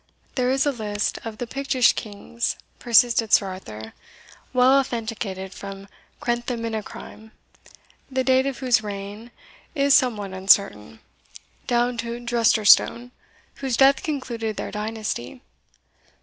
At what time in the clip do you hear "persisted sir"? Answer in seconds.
2.79-3.49